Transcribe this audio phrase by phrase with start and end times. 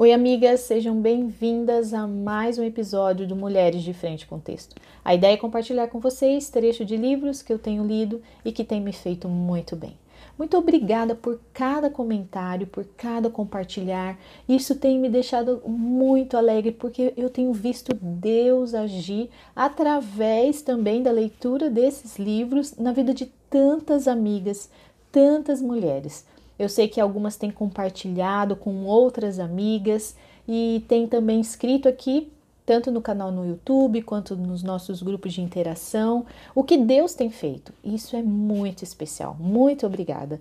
[0.00, 4.74] Oi, amigas, sejam bem-vindas a mais um episódio do Mulheres de Frente com Texto.
[5.04, 8.64] A ideia é compartilhar com vocês trecho de livros que eu tenho lido e que
[8.64, 9.94] têm me feito muito bem.
[10.38, 14.18] Muito obrigada por cada comentário, por cada compartilhar.
[14.48, 21.10] Isso tem me deixado muito alegre porque eu tenho visto Deus agir através também da
[21.10, 24.70] leitura desses livros na vida de tantas amigas,
[25.12, 26.24] tantas mulheres.
[26.60, 30.14] Eu sei que algumas têm compartilhado com outras amigas
[30.46, 32.30] e tem também escrito aqui,
[32.66, 37.30] tanto no canal no YouTube quanto nos nossos grupos de interação, o que Deus tem
[37.30, 37.72] feito.
[37.82, 39.34] Isso é muito especial.
[39.40, 40.38] Muito obrigada.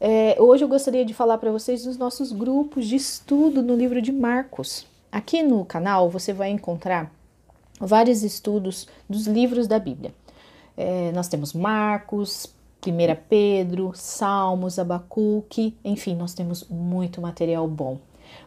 [0.00, 4.00] É, hoje eu gostaria de falar para vocês dos nossos grupos de estudo no livro
[4.00, 4.86] de Marcos.
[5.10, 7.12] Aqui no canal você vai encontrar
[7.80, 10.14] vários estudos dos livros da Bíblia.
[10.76, 12.54] É, nós temos Marcos,
[12.86, 17.98] 1 Pedro, Salmos, Abacuque, enfim, nós temos muito material bom.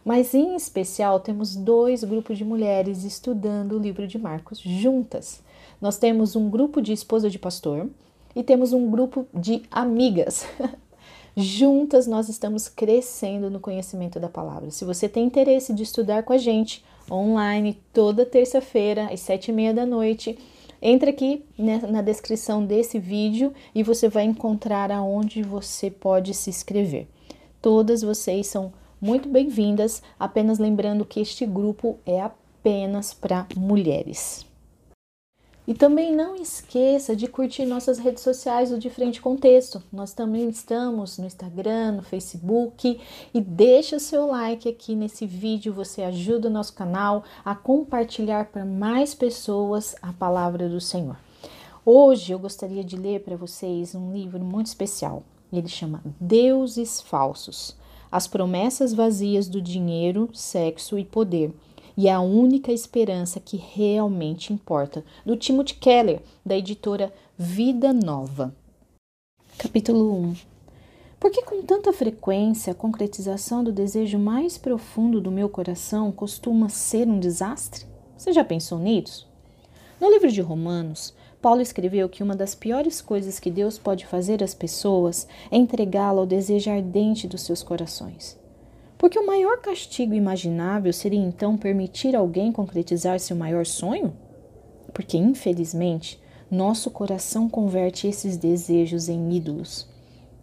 [0.03, 5.41] Mas em especial temos dois grupos de mulheres estudando o livro de Marcos juntas.
[5.81, 7.89] Nós temos um grupo de esposa de pastor
[8.35, 10.45] e temos um grupo de amigas.
[11.35, 14.69] Juntas nós estamos crescendo no conhecimento da palavra.
[14.69, 19.53] Se você tem interesse de estudar com a gente online toda terça-feira às sete e
[19.53, 20.37] meia da noite,
[20.85, 27.07] entre aqui na descrição desse vídeo e você vai encontrar aonde você pode se inscrever.
[27.61, 34.45] Todas vocês são muito bem-vindas, apenas lembrando que este grupo é apenas para mulheres.
[35.65, 39.81] E também não esqueça de curtir nossas redes sociais do De Frente Contexto.
[39.93, 42.99] Nós também estamos no Instagram, no Facebook
[43.33, 48.65] e deixa seu like aqui nesse vídeo, você ajuda o nosso canal a compartilhar para
[48.65, 51.15] mais pessoas a palavra do Senhor.
[51.85, 55.23] Hoje eu gostaria de ler para vocês um livro muito especial.
[55.51, 57.77] Ele chama Deuses Falsos:
[58.11, 61.53] As promessas vazias do dinheiro, sexo e poder
[61.95, 68.55] e a única esperança que realmente importa, do Timothy Keller, da editora Vida Nova.
[69.57, 70.35] Capítulo 1
[71.19, 76.69] Por que com tanta frequência a concretização do desejo mais profundo do meu coração costuma
[76.69, 77.85] ser um desastre?
[78.17, 79.27] Você já pensou nisso?
[79.99, 84.43] No livro de Romanos, Paulo escreveu que uma das piores coisas que Deus pode fazer
[84.43, 88.41] às pessoas é entregá-la ao desejo ardente dos seus corações.
[89.03, 94.13] Porque o maior castigo imaginável seria então permitir alguém concretizar seu maior sonho?
[94.93, 96.17] Porque, infelizmente,
[96.49, 99.89] nosso coração converte esses desejos em ídolos.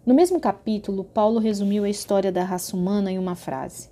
[0.05, 3.89] No mesmo capítulo, Paulo resumiu a história da raça humana em uma frase: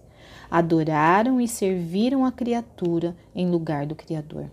[0.51, 4.51] Adoraram e serviram a criatura em lugar do Criador.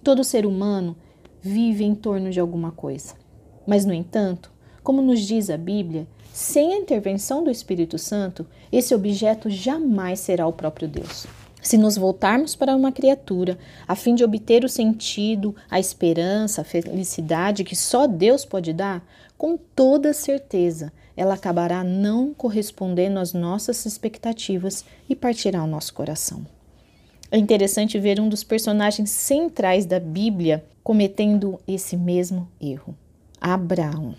[0.00, 0.96] Todo ser humano
[1.42, 3.16] vive em torno de alguma coisa.
[3.66, 8.94] Mas, no entanto, como nos diz a Bíblia, sem a intervenção do Espírito Santo, esse
[8.94, 11.26] objeto jamais será o próprio Deus.
[11.62, 16.64] Se nos voltarmos para uma criatura a fim de obter o sentido, a esperança, a
[16.64, 19.04] felicidade que só Deus pode dar,
[19.36, 26.46] com toda certeza ela acabará não correspondendo às nossas expectativas e partirá o nosso coração.
[27.30, 32.96] É interessante ver um dos personagens centrais da Bíblia cometendo esse mesmo erro:
[33.38, 34.14] Abraão.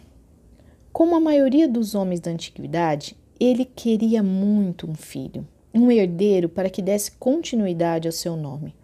[0.94, 6.70] Como a maioria dos homens da antiguidade, ele queria muito um filho, um herdeiro para
[6.70, 8.76] que desse continuidade ao seu nome.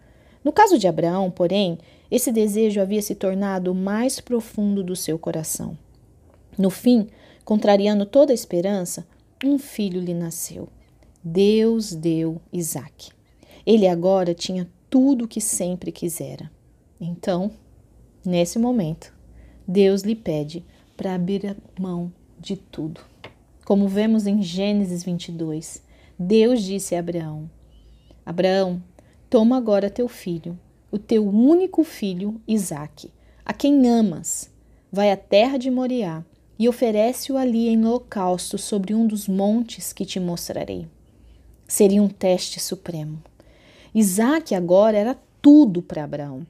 [0.42, 1.78] No caso de Abraão, porém,
[2.10, 5.76] esse desejo havia se tornado o mais profundo do seu coração.
[6.56, 7.08] No fim,
[7.44, 9.06] contrariando toda a esperança,
[9.44, 10.68] um filho lhe nasceu.
[11.22, 13.10] Deus deu Isaque.
[13.66, 16.50] Ele agora tinha tudo o que sempre quisera.
[16.98, 17.50] Então,
[18.24, 19.14] nesse momento,
[19.66, 20.64] Deus lhe pede
[20.98, 23.00] para abrir mão de tudo.
[23.64, 25.80] Como vemos em Gênesis 22,
[26.18, 27.48] Deus disse a Abraão:
[28.26, 28.82] Abraão,
[29.30, 30.58] toma agora teu filho,
[30.90, 33.12] o teu único filho, Isaque,
[33.44, 34.50] a quem amas,
[34.90, 36.24] vai à terra de Moriá
[36.58, 40.88] e oferece-o ali em holocausto sobre um dos montes que te mostrarei.
[41.68, 43.22] Seria um teste supremo.
[43.94, 46.44] Isaque agora era tudo para Abraão.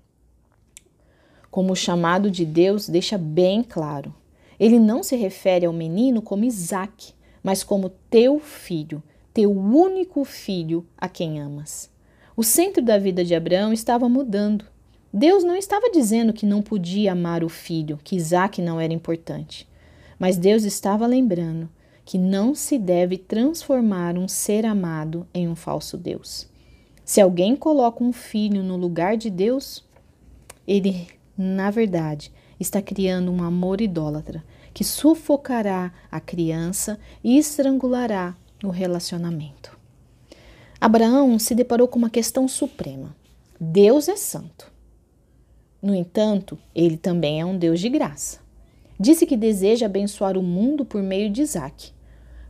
[1.50, 4.14] Como o chamado de Deus deixa bem claro,
[4.58, 9.02] ele não se refere ao menino como Isaac, mas como teu filho,
[9.32, 11.90] teu único filho a quem amas.
[12.37, 14.64] O centro da vida de Abraão estava mudando.
[15.12, 19.69] Deus não estava dizendo que não podia amar o filho, que Isaac não era importante.
[20.19, 21.69] Mas Deus estava lembrando
[22.04, 26.49] que não se deve transformar um ser amado em um falso Deus.
[27.04, 29.84] Se alguém coloca um filho no lugar de Deus,
[30.66, 38.69] ele, na verdade, está criando um amor idólatra que sufocará a criança e estrangulará o
[38.69, 39.76] relacionamento.
[40.81, 43.16] Abraão se deparou com uma questão suprema:
[43.60, 44.70] Deus é santo.
[45.82, 48.40] No entanto, ele também é um Deus de graça.
[48.99, 51.93] Disse que deseja abençoar o mundo por meio de Isaac.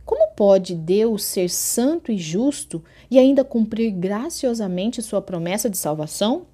[0.03, 6.47] Como pode Deus ser santo e justo e ainda cumprir graciosamente sua promessa de salvação?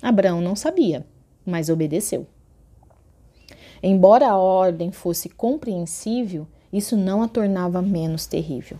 [0.00, 1.04] Abraão não sabia,
[1.44, 2.26] mas obedeceu.
[3.82, 8.78] Embora a ordem fosse compreensível, isso não a tornava menos terrível.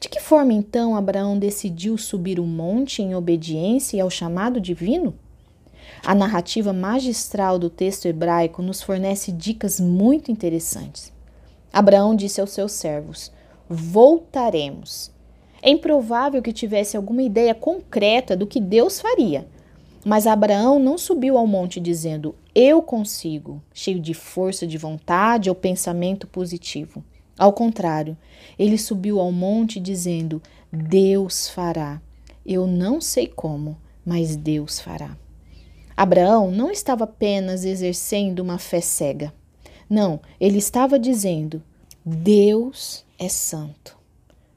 [0.00, 5.14] De que forma então Abraão decidiu subir o monte em obediência ao chamado divino?
[6.04, 11.12] A narrativa magistral do texto hebraico nos fornece dicas muito interessantes.
[11.72, 13.30] Abraão disse aos seus servos:
[13.68, 15.10] Voltaremos.
[15.62, 19.46] É improvável que tivesse alguma ideia concreta do que Deus faria.
[20.04, 25.54] Mas Abraão não subiu ao monte dizendo: Eu consigo, cheio de força de vontade ou
[25.54, 27.04] pensamento positivo.
[27.38, 28.16] Ao contrário,
[28.58, 30.40] ele subiu ao monte dizendo:
[30.72, 32.00] Deus fará.
[32.46, 35.18] Eu não sei como, mas Deus fará.
[35.94, 39.34] Abraão não estava apenas exercendo uma fé cega.
[39.86, 41.62] Não, ele estava dizendo:
[42.02, 43.98] Deus é santo.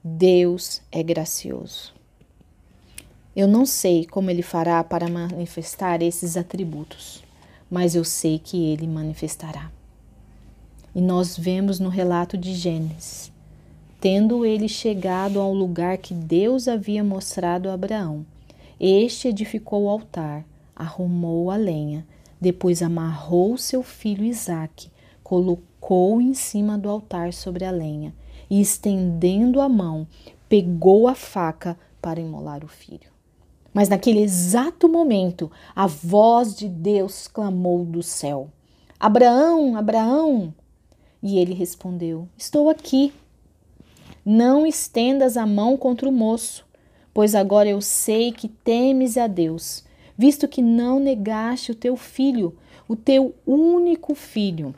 [0.01, 1.93] Deus é gracioso.
[3.35, 7.27] Eu não sei como ele fará para manifestar esses atributos,
[7.69, 9.71] mas eu sei que ele manifestará.
[10.93, 13.31] E nós vemos no relato de Gênesis,
[14.01, 18.25] tendo ele chegado ao lugar que Deus havia mostrado a Abraão,
[18.79, 20.45] este edificou o altar
[20.79, 22.07] arrumou a lenha,
[22.39, 24.89] depois amarrou seu filho Isaque,
[25.21, 28.15] colocou em cima do altar sobre a lenha
[28.49, 30.07] e, estendendo a mão,
[30.47, 33.18] pegou a faca para imolar o filho.
[33.79, 38.49] Mas naquele exato momento, a voz de Deus clamou do céu:
[38.99, 40.53] Abraão, Abraão!
[41.23, 43.13] E ele respondeu: Estou aqui.
[44.25, 46.65] Não estendas a mão contra o moço,
[47.13, 49.85] pois agora eu sei que temes a Deus
[50.17, 54.75] visto que não negaste o teu filho, o teu único filho.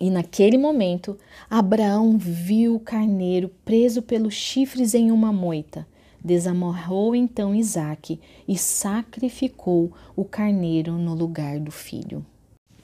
[0.00, 1.18] E naquele momento,
[1.50, 5.86] Abraão viu o carneiro preso pelos chifres em uma moita.
[6.24, 12.24] Desamarrou então Isaque e sacrificou o carneiro no lugar do filho.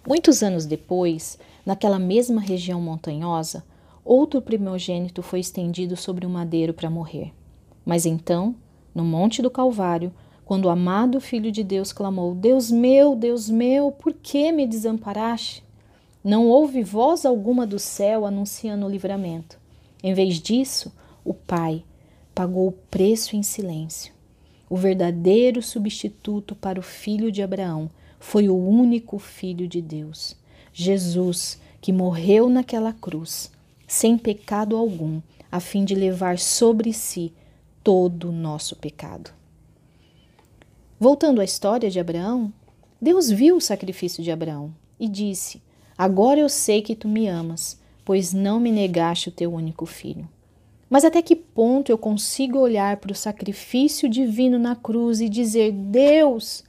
[0.06, 3.64] Muitos anos depois, naquela mesma região montanhosa,
[4.04, 7.32] outro primogênito foi estendido sobre o um madeiro para morrer.
[7.84, 8.56] Mas então,
[8.94, 10.12] no Monte do Calvário,
[10.44, 15.62] quando o amado Filho de Deus clamou: Deus meu, Deus meu, por que me desamparaste?
[16.24, 19.58] Não houve voz alguma do céu anunciando o livramento.
[20.02, 20.92] Em vez disso,
[21.24, 21.84] o Pai
[22.38, 24.14] pagou o preço em silêncio.
[24.70, 27.90] O verdadeiro substituto para o filho de Abraão
[28.20, 30.36] foi o único filho de Deus,
[30.72, 33.50] Jesus, que morreu naquela cruz,
[33.88, 35.20] sem pecado algum,
[35.50, 37.32] a fim de levar sobre si
[37.82, 39.32] todo o nosso pecado.
[41.00, 42.52] Voltando à história de Abraão,
[43.02, 45.60] Deus viu o sacrifício de Abraão e disse:
[45.96, 50.28] Agora eu sei que tu me amas, pois não me negaste o teu único filho.
[50.88, 55.72] Mas até que ponto eu consigo olhar para o sacrifício divino na cruz e dizer:
[55.72, 56.64] Deus,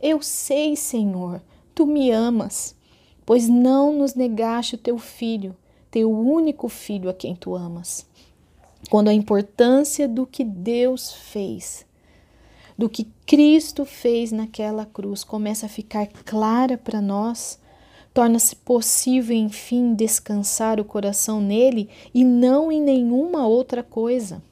[0.00, 1.42] eu sei, Senhor,
[1.74, 2.76] tu me amas,
[3.24, 5.56] pois não nos negaste o teu filho,
[5.90, 8.06] teu único filho a quem tu amas.
[8.90, 11.86] Quando a importância do que Deus fez
[12.76, 17.58] do que Cristo fez naquela cruz começa a ficar clara para nós,
[18.12, 24.42] torna-se possível, enfim, descansar o coração nele e não em nenhuma outra coisa.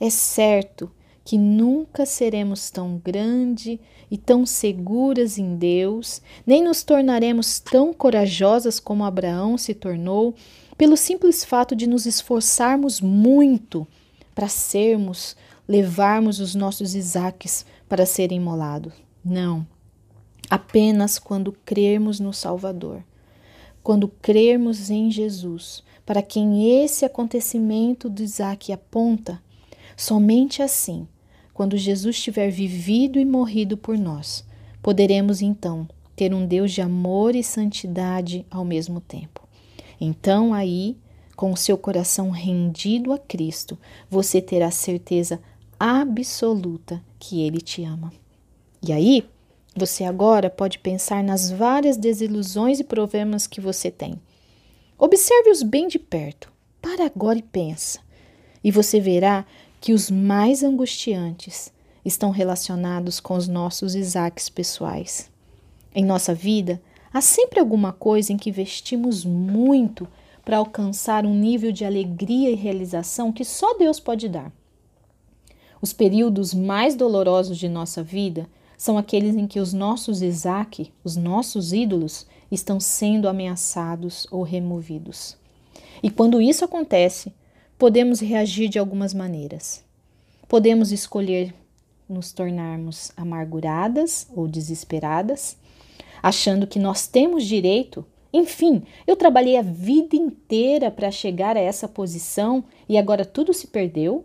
[0.00, 0.90] É certo
[1.24, 3.80] que nunca seremos tão grande
[4.10, 10.34] e tão seguras em Deus, nem nos tornaremos tão corajosas como Abraão se tornou,
[10.78, 13.86] pelo simples fato de nos esforçarmos muito
[14.34, 18.92] para sermos levarmos os nossos Isaques para serem imolados.
[19.24, 19.66] Não.
[20.48, 23.02] Apenas quando crermos no Salvador,
[23.82, 29.42] quando crermos em Jesus, para quem esse acontecimento do Isaac aponta,
[29.96, 31.06] somente assim,
[31.52, 34.44] quando Jesus tiver vivido e morrido por nós,
[34.82, 39.46] poderemos então ter um Deus de amor e santidade ao mesmo tempo.
[40.00, 40.96] Então aí,
[41.34, 45.40] com o seu coração rendido a Cristo, você terá certeza
[45.78, 48.12] absoluta que Ele te ama.
[48.82, 49.24] E aí,
[49.76, 54.18] você agora pode pensar nas várias desilusões e problemas que você tem.
[54.98, 56.50] Observe-os bem de perto.
[56.80, 58.00] Para agora e pensa.
[58.64, 59.44] E você verá
[59.80, 61.70] que os mais angustiantes
[62.04, 65.30] estão relacionados com os nossos Isaques pessoais.
[65.94, 66.80] Em nossa vida,
[67.12, 70.08] há sempre alguma coisa em que investimos muito
[70.44, 74.50] para alcançar um nível de alegria e realização que só Deus pode dar.
[75.82, 81.16] Os períodos mais dolorosos de nossa vida são aqueles em que os nossos Isaac, os
[81.16, 85.36] nossos ídolos, estão sendo ameaçados ou removidos.
[86.02, 87.32] E quando isso acontece,
[87.78, 89.84] podemos reagir de algumas maneiras.
[90.48, 91.54] Podemos escolher
[92.08, 95.56] nos tornarmos amarguradas ou desesperadas,
[96.22, 98.04] achando que nós temos direito.
[98.32, 103.66] Enfim, eu trabalhei a vida inteira para chegar a essa posição e agora tudo se
[103.66, 104.24] perdeu.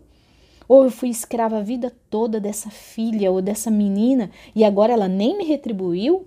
[0.72, 5.06] Ou eu fui escrava a vida toda dessa filha ou dessa menina e agora ela
[5.06, 6.26] nem me retribuiu?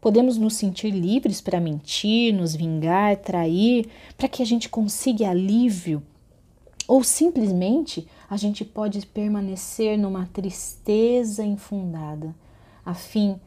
[0.00, 6.02] Podemos nos sentir livres para mentir, nos vingar, trair, para que a gente consiga alívio.
[6.88, 12.34] Ou simplesmente a gente pode permanecer numa tristeza infundada,
[12.82, 13.38] a fim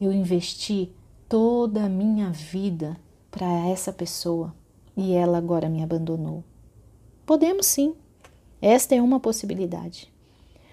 [0.00, 0.90] eu investi
[1.28, 2.98] toda a minha vida
[3.30, 4.54] para essa pessoa
[4.96, 6.42] e ela agora me abandonou.
[7.26, 7.94] Podemos sim,
[8.60, 10.08] esta é uma possibilidade.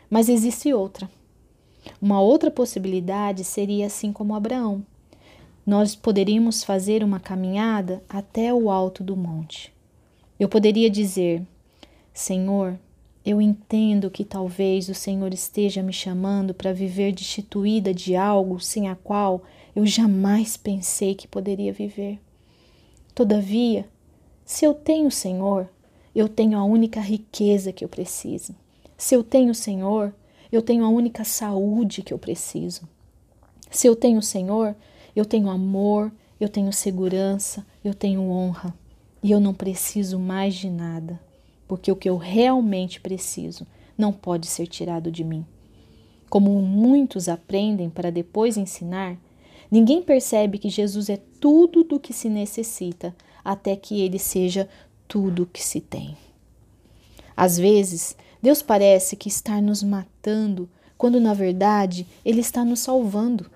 [0.09, 1.09] Mas existe outra.
[2.01, 4.85] Uma outra possibilidade seria assim como Abraão
[5.65, 9.73] nós poderíamos fazer uma caminhada até o alto do monte.
[10.39, 11.41] Eu poderia dizer:
[12.13, 12.77] Senhor,
[13.25, 18.89] eu entendo que talvez o Senhor esteja me chamando para viver destituída de algo sem
[18.89, 19.41] a qual
[19.73, 22.19] eu jamais pensei que poderia viver.
[23.15, 23.87] Todavia,
[24.43, 25.69] se eu tenho o Senhor,
[26.15, 28.55] eu tenho a única riqueza que eu preciso.
[28.97, 30.13] Se eu tenho o Senhor,
[30.51, 32.87] eu tenho a única saúde que eu preciso.
[33.71, 34.75] Se eu tenho o Senhor,
[35.15, 38.73] eu tenho amor, eu tenho segurança, eu tenho honra
[39.23, 41.19] e eu não preciso mais de nada,
[41.67, 43.65] porque o que eu realmente preciso
[43.97, 45.45] não pode ser tirado de mim.
[46.29, 49.17] Como muitos aprendem para depois ensinar,
[49.71, 54.69] ninguém percebe que Jesus é tudo do que se necessita até que ele seja
[55.07, 56.17] tudo o que se tem.
[57.35, 63.49] Às vezes, Deus parece que está nos matando, quando na verdade ele está nos salvando.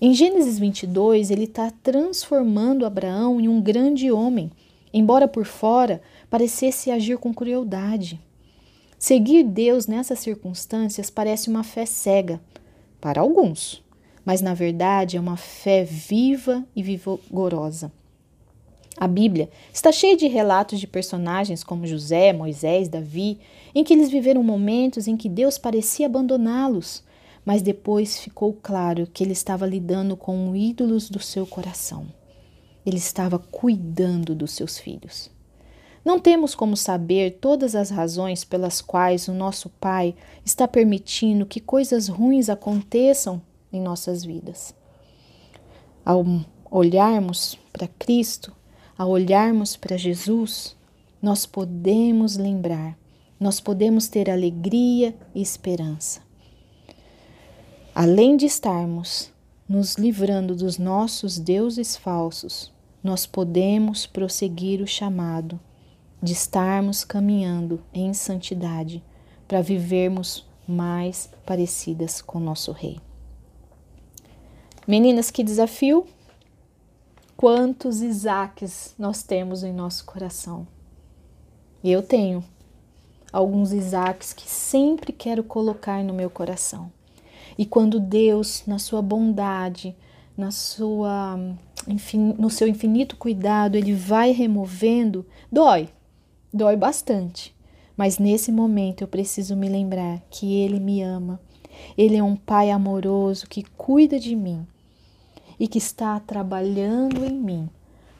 [0.00, 4.50] Em Gênesis 22, ele está transformando Abraão em um grande homem,
[4.92, 8.20] embora por fora parecesse agir com crueldade.
[8.98, 12.40] Seguir Deus nessas circunstâncias parece uma fé cega,
[13.00, 13.84] para alguns,
[14.24, 17.92] mas na verdade é uma fé viva e vigorosa.
[18.98, 23.38] A Bíblia está cheia de relatos de personagens como José, Moisés, Davi,
[23.72, 27.04] em que eles viveram momentos em que Deus parecia abandoná-los,
[27.44, 32.06] mas depois ficou claro que ele estava lidando com ídolos do seu coração.
[32.84, 35.30] Ele estava cuidando dos seus filhos.
[36.04, 40.14] Não temos como saber todas as razões pelas quais o nosso Pai
[40.44, 43.40] está permitindo que coisas ruins aconteçam
[43.72, 44.74] em nossas vidas.
[46.04, 46.24] Ao
[46.70, 48.57] olharmos para Cristo,
[48.98, 50.76] ao olharmos para Jesus,
[51.22, 52.98] nós podemos lembrar,
[53.38, 56.20] nós podemos ter alegria e esperança.
[57.94, 59.32] Além de estarmos
[59.68, 65.60] nos livrando dos nossos deuses falsos, nós podemos prosseguir o chamado
[66.20, 69.00] de estarmos caminhando em santidade
[69.46, 72.98] para vivermos mais parecidas com nosso Rei.
[74.86, 76.04] Meninas, que desafio!
[77.40, 80.66] Quantos Isaques nós temos em nosso coração?
[81.84, 82.42] Eu tenho
[83.32, 86.90] alguns Isaques que sempre quero colocar no meu coração.
[87.56, 89.94] E quando Deus, na sua bondade,
[90.36, 91.38] na sua,
[91.86, 95.90] enfim, no seu infinito cuidado, ele vai removendo, dói,
[96.52, 97.54] dói bastante.
[97.96, 101.40] Mas nesse momento eu preciso me lembrar que ele me ama.
[101.96, 104.66] Ele é um pai amoroso que cuida de mim
[105.58, 107.70] e que está trabalhando em mim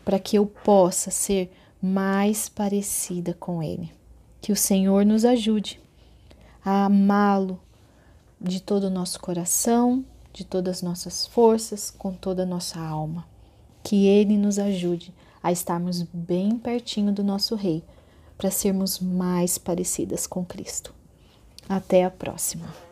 [0.08, 1.52] para que eu possa ser
[1.82, 3.92] mais parecida com ele.
[4.40, 5.78] Que o Senhor nos ajude
[6.64, 7.60] a amá-lo
[8.40, 10.02] de todo o nosso coração,
[10.32, 13.26] de todas as nossas forças, com toda a nossa alma.
[13.82, 17.84] Que Ele nos ajude a estarmos bem pertinho do nosso Rei,
[18.38, 20.94] para sermos mais parecidas com Cristo.
[21.68, 22.87] Até a próxima!